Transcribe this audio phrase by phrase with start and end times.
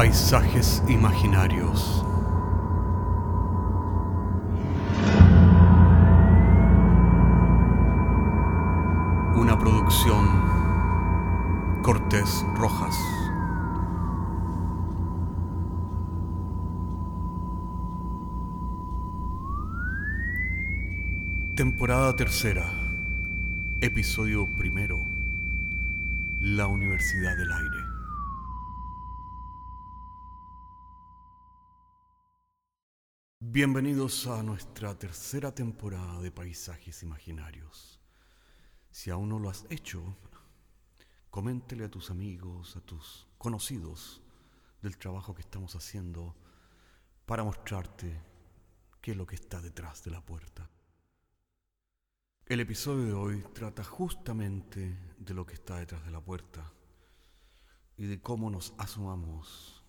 [0.00, 2.02] Paisajes imaginarios.
[9.36, 10.26] Una producción
[11.82, 12.96] Cortés Rojas.
[21.56, 22.64] Temporada tercera.
[23.82, 25.04] Episodio primero.
[26.40, 27.79] La Universidad del Aire.
[33.52, 37.98] Bienvenidos a nuestra tercera temporada de Paisajes Imaginarios.
[38.92, 40.16] Si aún no lo has hecho,
[41.30, 44.22] coméntele a tus amigos, a tus conocidos
[44.82, 46.36] del trabajo que estamos haciendo
[47.26, 48.22] para mostrarte
[49.00, 50.70] qué es lo que está detrás de la puerta.
[52.46, 56.72] El episodio de hoy trata justamente de lo que está detrás de la puerta
[57.96, 59.82] y de cómo nos asomamos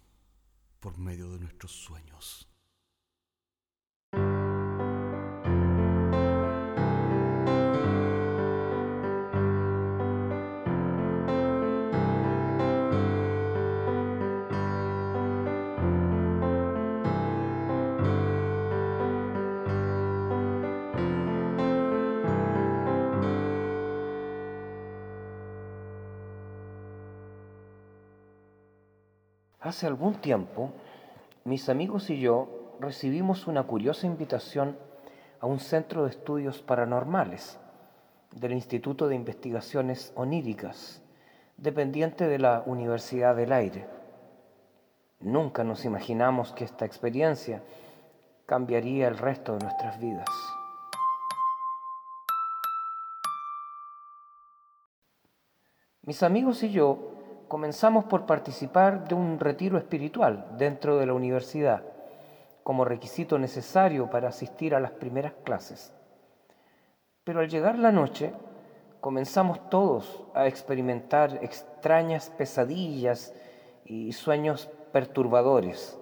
[0.79, 2.50] por medio de nuestros sueños.
[29.81, 30.69] Hace algún tiempo,
[31.43, 34.77] mis amigos y yo recibimos una curiosa invitación
[35.39, 37.57] a un centro de estudios paranormales
[38.29, 41.01] del Instituto de Investigaciones Oníricas,
[41.57, 43.87] dependiente de la Universidad del Aire.
[45.19, 47.63] Nunca nos imaginamos que esta experiencia
[48.45, 50.29] cambiaría el resto de nuestras vidas.
[56.03, 57.20] Mis amigos y yo
[57.51, 61.83] comenzamos por participar de un retiro espiritual dentro de la universidad,
[62.63, 65.93] como requisito necesario para asistir a las primeras clases.
[67.25, 68.31] Pero al llegar la noche,
[69.01, 73.33] comenzamos todos a experimentar extrañas pesadillas
[73.83, 75.99] y sueños perturbadores.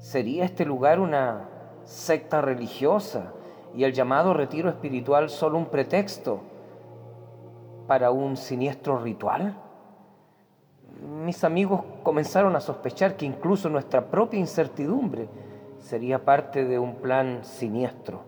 [0.00, 1.48] ¿Sería este lugar una
[1.84, 3.32] secta religiosa
[3.76, 6.40] y el llamado retiro espiritual solo un pretexto
[7.86, 9.60] para un siniestro ritual?
[11.04, 15.28] Mis amigos comenzaron a sospechar que incluso nuestra propia incertidumbre
[15.78, 18.22] sería parte de un plan siniestro.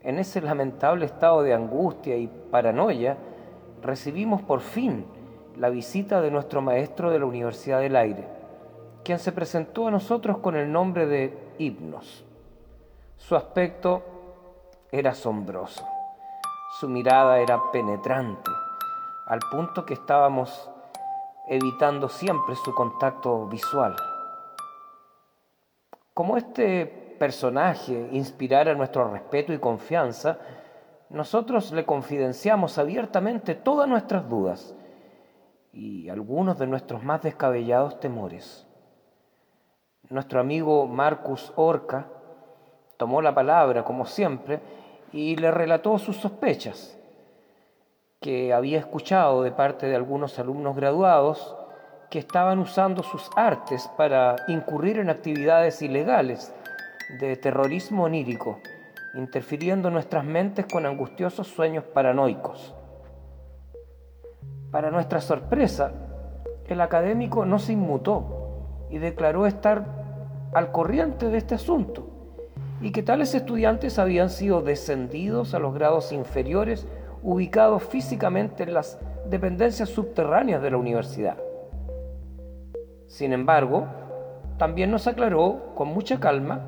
[0.00, 3.18] En ese lamentable estado de angustia y paranoia,
[3.82, 5.04] recibimos por fin
[5.56, 8.26] la visita de nuestro maestro de la Universidad del Aire,
[9.04, 12.24] quien se presentó a nosotros con el nombre de Hipnos.
[13.16, 14.02] Su aspecto
[14.90, 15.84] era asombroso,
[16.80, 18.50] su mirada era penetrante,
[19.26, 20.70] al punto que estábamos
[21.48, 23.96] evitando siempre su contacto visual.
[26.14, 26.86] Como este
[27.18, 30.38] personaje inspirara nuestro respeto y confianza,
[31.10, 34.74] nosotros le confidenciamos abiertamente todas nuestras dudas
[35.72, 38.66] y algunos de nuestros más descabellados temores.
[40.10, 42.08] Nuestro amigo Marcus Orca
[42.96, 44.60] tomó la palabra, como siempre,
[45.12, 46.97] y le relató sus sospechas
[48.20, 51.56] que había escuchado de parte de algunos alumnos graduados
[52.10, 56.52] que estaban usando sus artes para incurrir en actividades ilegales
[57.20, 58.58] de terrorismo onírico,
[59.14, 62.74] interfiriendo nuestras mentes con angustiosos sueños paranoicos.
[64.72, 65.92] Para nuestra sorpresa,
[66.66, 69.84] el académico no se inmutó y declaró estar
[70.54, 72.10] al corriente de este asunto
[72.80, 76.86] y que tales estudiantes habían sido descendidos a los grados inferiores
[77.22, 78.98] ubicados físicamente en las
[79.28, 81.36] dependencias subterráneas de la universidad.
[83.06, 83.86] Sin embargo,
[84.58, 86.60] también nos aclaró con mucha calma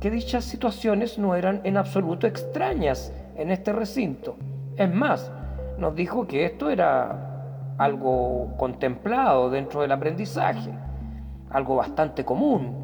[0.00, 4.36] que dichas situaciones no eran en absoluto extrañas en este recinto.
[4.76, 5.30] Es más,
[5.78, 10.70] nos dijo que esto era algo contemplado dentro del aprendizaje,
[11.50, 12.82] algo bastante común,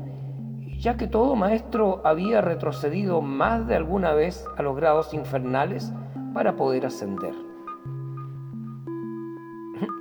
[0.78, 5.92] ya que todo maestro había retrocedido más de alguna vez a los grados infernales
[6.38, 7.34] para poder ascender.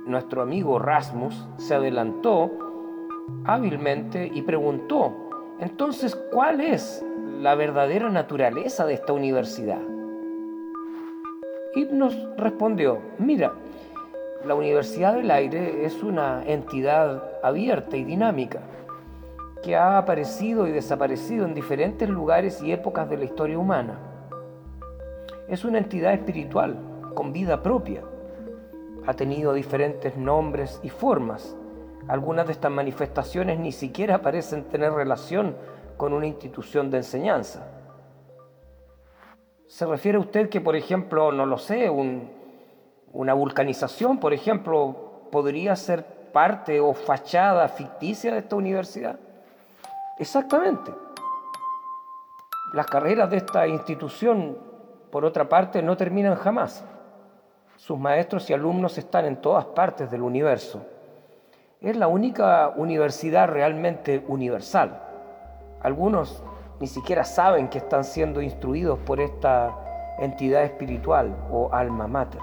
[0.06, 2.48] Nuestro amigo Rasmus se adelantó
[3.44, 7.04] hábilmente y preguntó, entonces, ¿cuál es
[7.40, 9.80] la verdadera naturaleza de esta universidad?
[11.74, 13.54] Hipnos respondió, mira,
[14.46, 18.60] la Universidad del Aire es una entidad abierta y dinámica
[19.64, 24.07] que ha aparecido y desaparecido en diferentes lugares y épocas de la historia humana
[25.48, 26.76] es una entidad espiritual
[27.14, 28.02] con vida propia.
[29.06, 31.56] Ha tenido diferentes nombres y formas,
[32.06, 35.54] Algunas de estas manifestaciones ni siquiera parecen tener relación
[35.98, 37.66] con una institución de enseñanza.
[39.66, 45.76] ¿Se refiere a usted que, por ejemplo, no lo sé, una vulcanización, por ejemplo, podría
[45.76, 49.20] ser parte o fachada ficticia de esta universidad?
[50.18, 50.90] Exactamente.
[52.72, 54.56] Las carreras de esta institución,
[55.10, 56.84] por otra parte, no terminan jamás.
[57.76, 60.84] Sus maestros y alumnos están en todas partes del universo.
[61.80, 65.00] Es la única universidad realmente universal.
[65.80, 66.42] Algunos
[66.80, 69.76] ni siquiera saben que están siendo instruidos por esta
[70.18, 72.40] entidad espiritual o alma mater.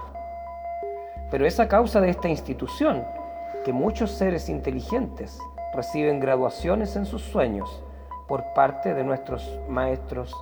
[1.29, 3.05] Pero es a causa de esta institución
[3.63, 5.39] que muchos seres inteligentes
[5.73, 7.83] reciben graduaciones en sus sueños
[8.27, 10.33] por parte de nuestros maestros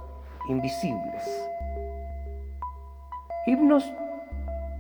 [0.48, 1.50] invisibles.
[3.46, 3.94] Hipnos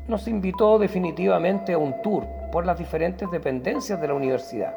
[0.07, 4.75] nos invitó definitivamente a un tour por las diferentes dependencias de la universidad,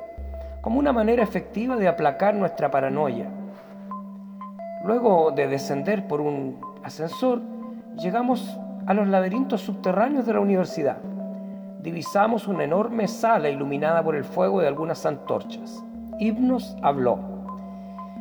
[0.60, 3.30] como una manera efectiva de aplacar nuestra paranoia
[4.86, 7.42] Luego de descender por un ascensor,
[7.96, 8.56] llegamos
[8.86, 10.98] a los laberintos subterráneos de la universidad.
[11.80, 15.84] Divisamos una enorme sala iluminada por el fuego de algunas antorchas.
[16.20, 17.18] Hipnos habló.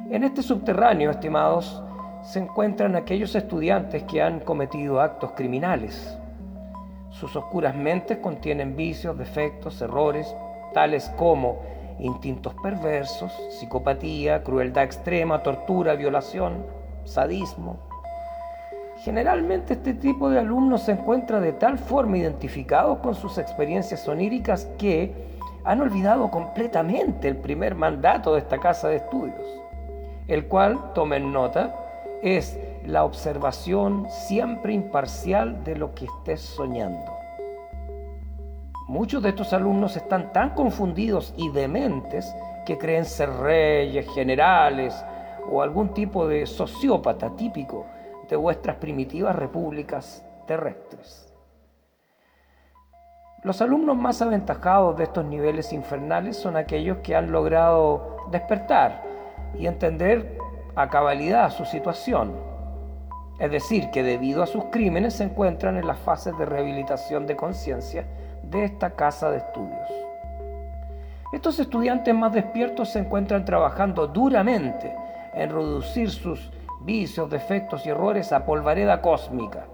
[0.10, 1.84] En este subterráneo, estimados,
[2.26, 6.18] se encuentran aquellos estudiantes que han cometido actos criminales.
[7.12, 10.36] Sus oscuras mentes contienen vicios, defectos, errores,
[10.74, 11.62] tales como
[12.00, 16.66] instintos perversos, psicopatía, crueldad extrema, tortura, violación,
[17.06, 17.78] sadismo.
[18.98, 24.68] Generalmente este tipo de alumnos se encuentra de tal forma identificados con sus experiencias oníricas
[24.80, 25.14] que
[25.64, 29.62] han olvidado completamente el primer mandato de esta casa de estudios,
[30.28, 31.85] el cual, tomen nota,
[32.26, 37.14] es la observación siempre imparcial de lo que estés soñando.
[38.88, 42.36] Muchos de estos alumnos están tan confundidos y dementes
[42.66, 45.06] que creen ser reyes, generales
[45.52, 47.86] o algún tipo de sociópata típico
[48.28, 51.32] de vuestras primitivas repúblicas terrestres.
[53.44, 59.04] Los alumnos más aventajados de estos niveles infernales son aquellos que han logrado despertar
[59.54, 60.40] y entender
[60.76, 62.34] a cabalidad su situación.
[63.40, 67.36] Es decir, que debido a sus crímenes se encuentran en las fases de rehabilitación de
[67.36, 68.06] conciencia
[68.44, 69.90] de esta casa de estudios.
[71.34, 74.96] Estos estudiantes más despiertos se encuentran trabajando duramente
[75.34, 76.52] en reducir sus
[76.82, 79.66] vicios, defectos y errores a polvareda cósmica,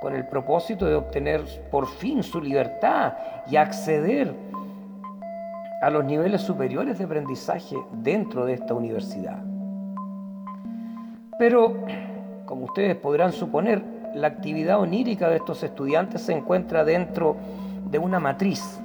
[0.00, 3.14] con el propósito de obtener por fin su libertad
[3.48, 4.34] y acceder
[5.80, 9.55] a los niveles superiores de aprendizaje dentro de esta universidad.
[11.38, 11.74] Pero,
[12.46, 13.82] como ustedes podrán suponer,
[14.14, 17.36] la actividad onírica de estos estudiantes se encuentra dentro
[17.90, 18.80] de una matriz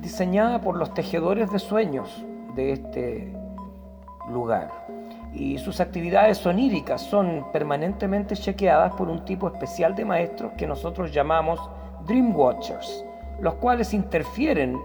[0.00, 2.24] diseñada por los tejedores de sueños
[2.56, 3.32] de este
[4.28, 4.70] lugar.
[5.32, 11.12] Y sus actividades oníricas son permanentemente chequeadas por un tipo especial de maestros que nosotros
[11.12, 11.60] llamamos
[12.06, 13.04] Dream Watchers,
[13.40, 14.78] los cuales interfieren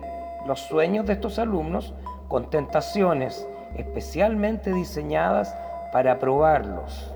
[0.46, 1.94] los sueños de estos alumnos
[2.28, 5.54] con tentaciones especialmente diseñadas
[5.98, 7.12] para probarlos.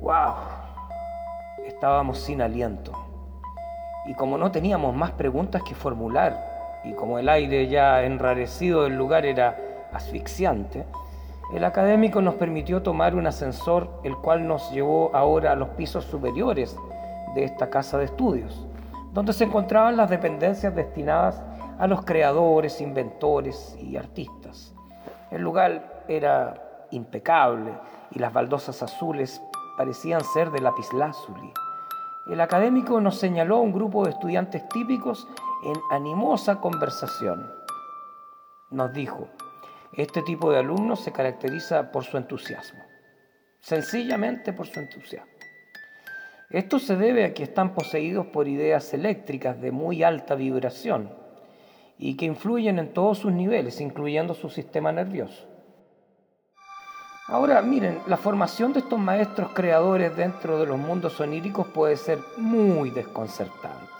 [0.00, 0.34] ¡Wow!
[1.64, 2.90] Estábamos sin aliento
[4.04, 8.96] y como no teníamos más preguntas que formular, y como el aire ya enrarecido del
[8.96, 9.58] lugar era
[9.92, 10.86] asfixiante,
[11.54, 16.04] el académico nos permitió tomar un ascensor, el cual nos llevó ahora a los pisos
[16.04, 16.76] superiores
[17.36, 18.66] de esta casa de estudios,
[19.12, 21.40] donde se encontraban las dependencias destinadas
[21.78, 24.74] a los creadores, inventores y artistas.
[25.30, 27.72] El lugar era impecable
[28.10, 29.40] y las baldosas azules
[29.76, 31.52] parecían ser de lapislázuli
[32.28, 35.26] el académico nos señaló un grupo de estudiantes típicos
[35.64, 37.50] en animosa conversación.
[38.70, 39.28] Nos dijo,
[39.94, 42.80] este tipo de alumnos se caracteriza por su entusiasmo,
[43.60, 45.32] sencillamente por su entusiasmo.
[46.50, 51.10] Esto se debe a que están poseídos por ideas eléctricas de muy alta vibración
[51.96, 55.46] y que influyen en todos sus niveles, incluyendo su sistema nervioso.
[57.30, 62.20] Ahora, miren, la formación de estos maestros creadores dentro de los mundos oníricos puede ser
[62.38, 63.92] muy desconcertante.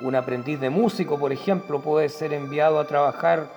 [0.00, 3.48] Un aprendiz de músico, por ejemplo, puede ser enviado a trabajar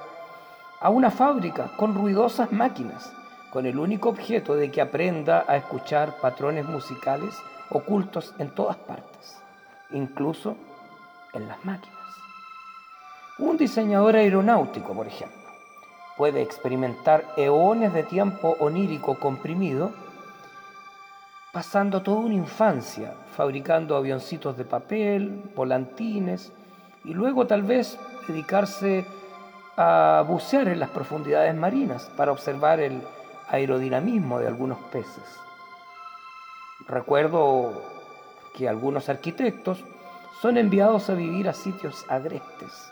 [0.82, 3.14] a una fábrica con ruidosas máquinas,
[3.52, 7.36] con el único objeto de que aprenda a escuchar patrones musicales
[7.70, 9.38] ocultos en todas partes,
[9.92, 10.58] incluso
[11.34, 11.94] en las máquinas.
[13.38, 15.43] Un diseñador aeronáutico, por ejemplo
[16.18, 19.92] puede experimentar eones de tiempo onírico comprimido,
[21.52, 26.52] pasando toda una infancia fabricando avioncitos de papel, volantines,
[27.04, 29.06] y luego tal vez dedicarse
[29.76, 33.02] a bucear en las profundidades marinas para observar el
[33.50, 35.24] aerodinamismo de algunos peces.
[36.88, 37.82] Recuerdo
[38.56, 39.84] que algunos arquitectos
[40.42, 42.92] son enviados a vivir a sitios agrestes,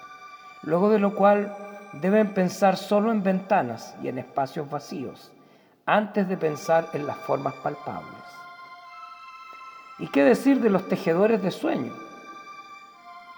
[0.63, 1.55] luego de lo cual
[1.93, 5.31] deben pensar solo en ventanas y en espacios vacíos,
[5.85, 8.23] antes de pensar en las formas palpables.
[9.99, 11.95] ¿Y qué decir de los tejedores de sueños?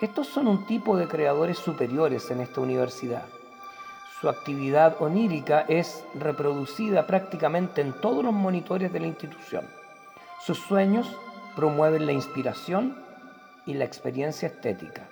[0.01, 3.23] Estos son un tipo de creadores superiores en esta universidad.
[4.19, 9.65] Su actividad onírica es reproducida prácticamente en todos los monitores de la institución.
[10.45, 11.07] Sus sueños
[11.55, 12.97] promueven la inspiración
[13.65, 15.03] y la experiencia estética.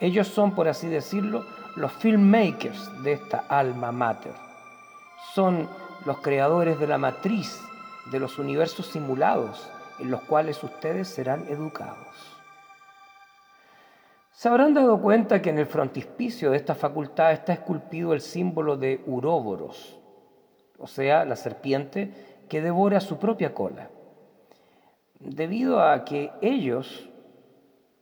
[0.00, 1.44] Ellos son, por así decirlo,
[1.76, 4.34] los filmmakers de esta alma mater.
[5.34, 5.68] Son
[6.04, 7.60] los creadores de la matriz
[8.10, 12.36] de los universos simulados en los cuales ustedes serán educados.
[14.32, 18.76] Se habrán dado cuenta que en el frontispicio de esta facultad está esculpido el símbolo
[18.76, 19.98] de Uróboros,
[20.78, 22.12] o sea, la serpiente
[22.48, 23.88] que devora su propia cola.
[25.18, 27.08] Debido a que ellos,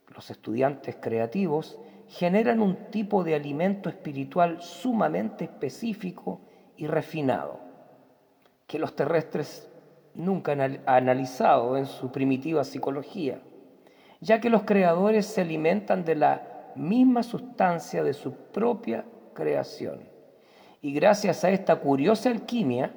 [0.08, 6.40] los estudiantes creativos, generan un tipo de alimento espiritual sumamente específico
[6.76, 7.60] y refinado,
[8.66, 9.68] que los terrestres
[10.14, 13.40] nunca han analizado en su primitiva psicología
[14.24, 20.00] ya que los creadores se alimentan de la misma sustancia de su propia creación.
[20.80, 22.90] Y gracias a esta curiosa alquimia,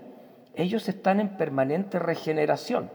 [0.56, 2.90] ellos están en permanente regeneración,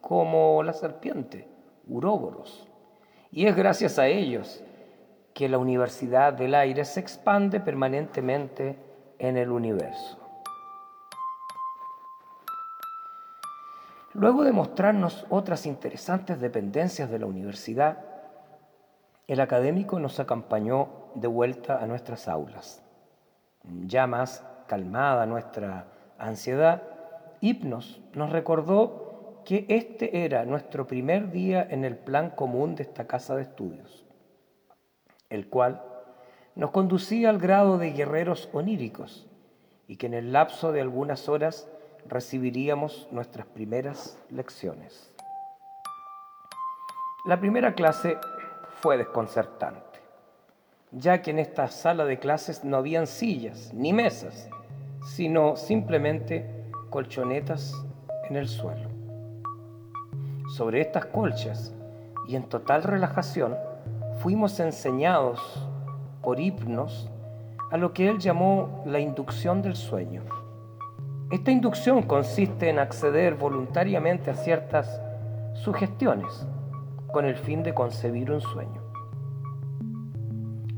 [0.00, 1.46] como la serpiente,
[1.86, 2.68] Uróboros.
[3.30, 4.60] Y es gracias a ellos
[5.38, 8.76] que la Universidad del Aire se expande permanentemente
[9.20, 10.18] en el universo.
[14.14, 17.98] Luego de mostrarnos otras interesantes dependencias de la universidad,
[19.28, 22.82] el académico nos acompañó de vuelta a nuestras aulas.
[23.86, 25.86] Ya más calmada nuestra
[26.18, 26.82] ansiedad,
[27.40, 33.06] Hipnos nos recordó que este era nuestro primer día en el plan común de esta
[33.06, 34.07] casa de estudios,
[35.30, 35.82] el cual
[36.54, 39.26] nos conducía al grado de guerreros oníricos
[39.86, 41.68] y que en el lapso de algunas horas
[42.06, 45.12] recibiríamos nuestras primeras lecciones.
[47.26, 48.16] La primera clase
[48.80, 50.00] fue desconcertante,
[50.92, 54.48] ya que en esta sala de clases no habían sillas ni mesas,
[55.04, 56.48] sino simplemente
[56.90, 57.74] colchonetas
[58.28, 58.88] en el suelo.
[60.56, 61.74] Sobre estas colchas
[62.26, 63.56] y en total relajación
[64.20, 65.66] fuimos enseñados
[66.22, 67.08] por hipnos
[67.70, 70.22] a lo que él llamó la inducción del sueño
[71.30, 75.02] esta inducción consiste en acceder voluntariamente a ciertas
[75.52, 76.46] sugestiones
[77.12, 78.80] con el fin de concebir un sueño.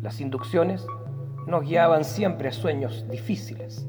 [0.03, 0.85] Las inducciones
[1.47, 3.87] nos guiaban siempre a sueños difíciles.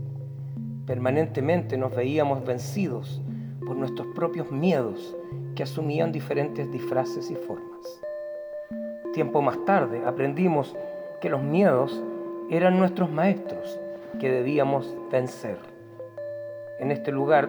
[0.86, 3.24] Permanentemente nos veíamos vencidos
[3.66, 5.18] por nuestros propios miedos
[5.56, 8.02] que asumían diferentes disfraces y formas.
[9.14, 10.76] Tiempo más tarde aprendimos
[11.20, 12.02] que los miedos
[12.50, 13.80] eran nuestros maestros
[14.20, 15.58] que debíamos vencer
[16.82, 17.48] en este lugar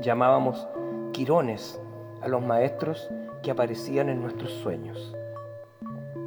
[0.00, 0.68] llamábamos
[1.12, 1.80] quirones
[2.22, 3.10] a los maestros
[3.42, 5.16] que aparecían en nuestros sueños.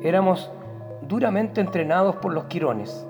[0.01, 0.51] Éramos
[1.01, 3.07] duramente entrenados por los quirones.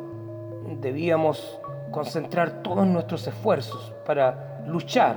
[0.80, 5.16] Debíamos concentrar todos nuestros esfuerzos para luchar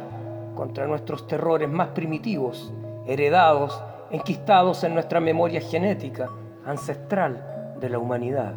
[0.55, 2.73] contra nuestros terrores más primitivos,
[3.07, 3.79] heredados,
[4.13, 6.29] enquistados en nuestra memoria genética
[6.67, 8.55] ancestral de la humanidad.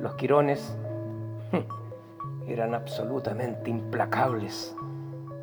[0.00, 0.76] Los quirones
[2.48, 4.74] eran absolutamente implacables.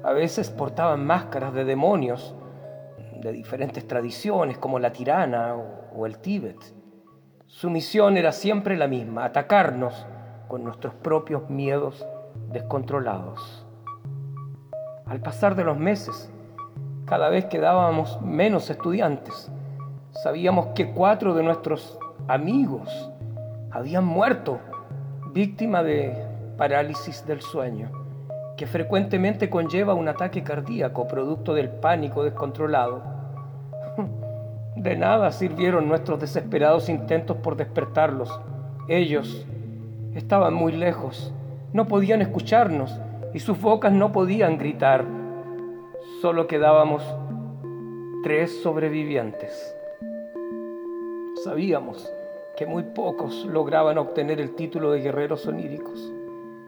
[0.03, 2.35] A veces portaban máscaras de demonios
[3.21, 6.57] de diferentes tradiciones como la tirana o, el Tíbet.
[7.45, 10.05] Su misión era siempre la misma, atacarnos
[10.47, 12.05] con nuestros propios miedos
[12.51, 13.65] descontrolados.
[15.05, 16.31] Al pasar de los meses,
[17.07, 19.49] cada vez quedábamos menos estudiantes.
[20.11, 21.97] Sabíamos que cuatro de nuestros
[22.27, 23.09] amigos
[23.71, 24.59] habían muerto
[25.31, 26.13] víctima de
[26.57, 27.89] parálisis del sueño,
[28.57, 33.01] que frecuentemente conlleva un ataque cardíaco producto del pánico descontrolado.
[34.75, 38.39] De nada sirvieron nuestros desesperados intentos por despertarlos.
[38.87, 39.47] Ellos
[40.13, 41.33] estaban muy lejos,
[41.73, 42.99] no podían escucharnos
[43.33, 45.05] y sus bocas no podían gritar.
[46.21, 47.03] Solo quedábamos
[48.23, 49.75] tres sobrevivientes.
[51.43, 52.11] Sabíamos
[52.55, 56.11] que muy pocos lograban obtener el título de guerreros oníricos.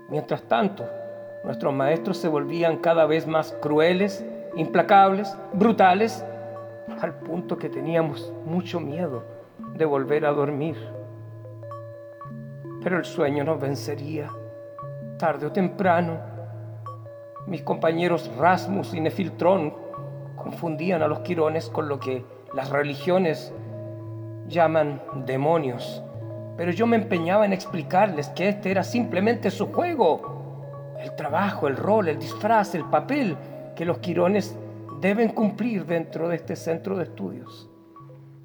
[0.10, 0.86] Mientras tanto,
[1.44, 6.24] nuestros maestros se volvían cada vez más crueles, implacables, brutales,
[7.02, 9.24] al punto que teníamos mucho miedo
[9.76, 10.78] de volver a dormir.
[12.84, 14.30] Pero el sueño nos vencería,
[15.18, 16.39] tarde o temprano.
[17.48, 19.74] Mis compañeros Rasmus y Nefiltrón
[20.36, 23.54] confundían a los quirones con lo que las religiones
[24.48, 26.04] llaman demonios.
[26.58, 31.78] Pero yo me empeñaba en explicarles que este era simplemente su juego, el trabajo, el
[31.78, 33.38] rol, el disfraz, el papel
[33.76, 34.58] que los quirones
[35.00, 37.70] deben cumplir dentro de este centro de estudios.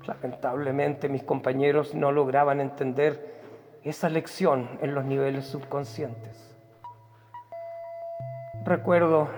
[0.06, 3.34] Lamentablemente mis compañeros no lograban entender
[3.82, 6.53] esa lección en los niveles subconscientes.
[8.64, 9.28] Recuerdo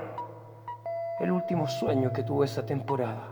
[1.19, 3.25] el último sueño que tuve esa temporada.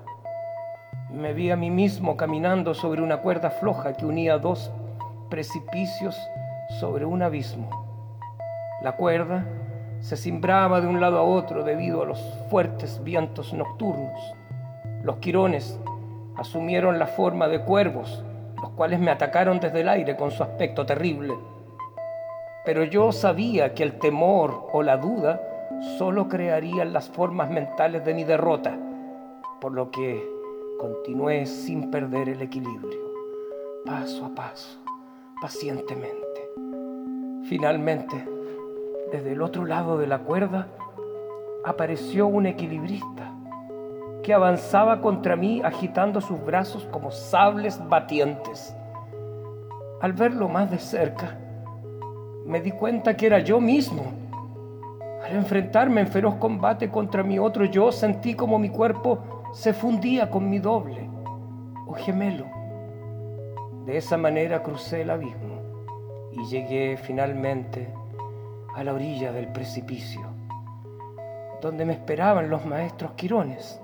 [1.08, 4.72] Me vi a mí mismo caminando sobre una cuerda floja que unía dos
[5.30, 6.18] precipicios
[6.80, 7.70] sobre un abismo.
[8.82, 9.46] La cuerda
[10.00, 12.20] se cimbraba de un lado a otro debido a los
[12.50, 14.34] fuertes vientos nocturnos.
[15.04, 15.78] Los quirones
[16.36, 18.24] asumieron la forma de cuervos,
[18.60, 21.34] los cuales me atacaron desde el aire con su aspecto terrible.
[22.64, 25.40] Pero yo sabía que el temor o la duda
[25.98, 28.76] solo crearían las formas mentales de mi derrota,
[29.60, 30.22] por lo que
[30.78, 33.00] continué sin perder el equilibrio,
[33.86, 34.78] paso a paso,
[35.40, 36.50] pacientemente.
[37.48, 38.26] Finalmente,
[39.12, 40.68] desde el otro lado de la cuerda,
[41.64, 43.32] apareció un equilibrista
[44.22, 48.74] que avanzaba contra mí agitando sus brazos como sables batientes.
[50.00, 51.38] Al verlo más de cerca,
[52.44, 54.23] me di cuenta que era yo mismo.
[55.24, 60.28] Al enfrentarme en feroz combate contra mi otro yo, sentí como mi cuerpo se fundía
[60.28, 61.08] con mi doble
[61.86, 62.44] o gemelo.
[63.86, 65.62] De esa manera crucé el abismo
[66.30, 67.88] y llegué finalmente
[68.74, 70.20] a la orilla del precipicio,
[71.62, 73.80] donde me esperaban los maestros Quirones,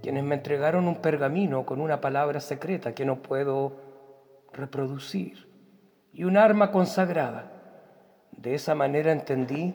[0.00, 3.76] quienes me entregaron un pergamino con una palabra secreta que no puedo
[4.54, 5.50] reproducir
[6.14, 7.52] y un arma consagrada.
[8.30, 9.74] De esa manera entendí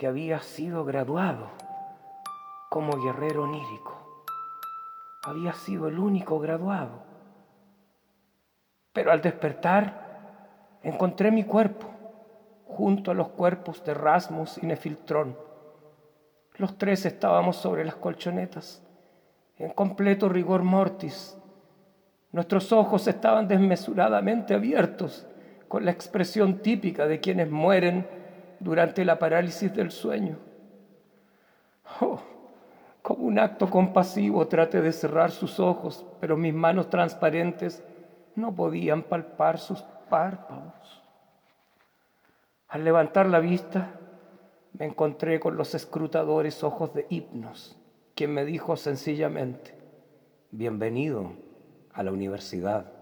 [0.00, 1.50] que había sido graduado
[2.70, 3.98] como guerrero onírico
[5.24, 7.02] había sido el único graduado.
[8.94, 11.90] Pero al despertar encontré mi cuerpo
[12.64, 15.36] junto a los cuerpos de Rasmus y Nefiltrón.
[16.54, 18.82] Los tres estábamos sobre las colchonetas,
[19.58, 21.36] en completo rigor mortis.
[22.32, 25.26] Nuestros ojos estaban desmesuradamente abiertos,
[25.68, 28.19] con la expresión típica de quienes mueren
[28.60, 30.36] durante la parálisis del sueño.
[32.00, 32.20] Oh,
[33.02, 37.82] como un acto compasivo traté de cerrar sus ojos, pero mis manos transparentes
[38.36, 41.02] no podían palpar sus párpados.
[42.68, 43.98] Al levantar la vista,
[44.78, 47.76] me encontré con los escrutadores ojos de Hipnos,
[48.14, 49.74] quien me dijo sencillamente,
[50.52, 51.32] bienvenido
[51.92, 52.92] a la universidad.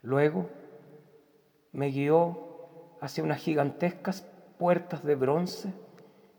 [0.00, 0.48] Luego
[1.72, 2.38] me guió
[3.00, 4.26] hacia unas gigantescas
[4.58, 5.72] puertas de bronce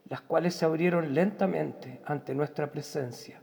[0.10, 3.42] las cuales se abrieron lentamente ante nuestra presencia,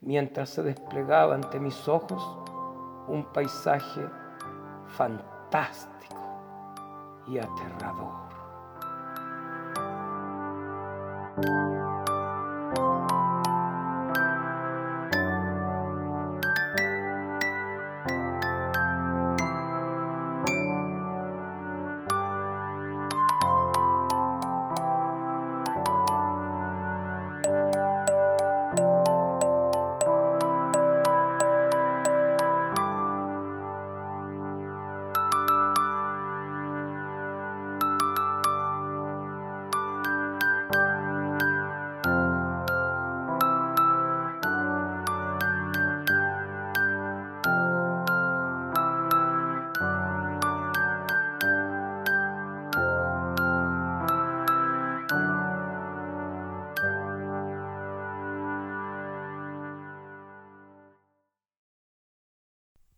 [0.00, 2.22] mientras se desplegaba ante mis ojos
[3.08, 4.02] un paisaje
[4.88, 5.94] fantástico
[7.28, 8.21] y aterrador.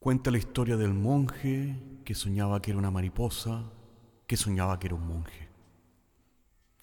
[0.05, 3.65] Cuenta la historia del monje que soñaba que era una mariposa,
[4.27, 5.49] que soñaba que era un monje.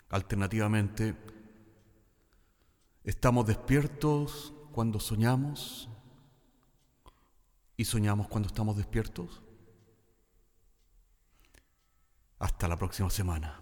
[0.09, 1.15] Alternativamente,
[3.03, 5.87] estamos despiertos cuando soñamos
[7.77, 9.43] y soñamos cuando estamos despiertos.
[12.39, 13.61] Hasta la próxima semana.